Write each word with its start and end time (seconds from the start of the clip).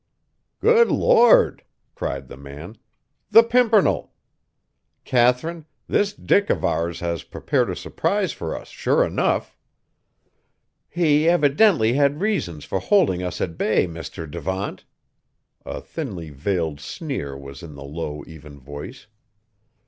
"Good 0.61 0.87
Lord!" 0.89 1.63
cried 1.93 2.27
the 2.27 2.35
man. 2.35 2.75
"The 3.29 3.43
Pimpernel! 3.43 4.11
Katharine, 5.03 5.67
this 5.85 6.11
Dick 6.11 6.49
of 6.49 6.65
ours 6.65 7.01
has 7.01 7.21
prepared 7.21 7.69
a 7.69 7.75
surprise 7.75 8.31
for 8.33 8.57
us 8.57 8.69
sure 8.69 9.05
enough!" 9.05 9.55
"He 10.89 11.29
evidently 11.29 11.93
had 11.93 12.19
reasons 12.19 12.65
for 12.65 12.79
holding 12.79 13.21
us 13.21 13.39
at 13.41 13.59
bay, 13.59 13.85
Mr. 13.85 14.25
Devant." 14.27 14.85
A 15.67 15.79
thinly 15.81 16.31
veiled 16.31 16.79
sneer 16.79 17.37
was 17.37 17.61
in 17.61 17.75
the 17.75 17.83
low, 17.85 18.23
even 18.25 18.59
voice. 18.59 19.05